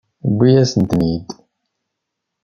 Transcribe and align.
Tewwi-yasen-ten-id. 0.23 1.27